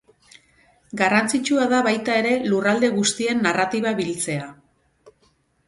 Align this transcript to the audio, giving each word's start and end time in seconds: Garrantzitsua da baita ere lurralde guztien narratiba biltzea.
Garrantzitsua 1.01 1.67
da 1.73 1.83
baita 1.89 2.17
ere 2.23 2.33
lurralde 2.47 2.91
guztien 2.97 3.47
narratiba 3.49 3.95
biltzea. 4.03 4.51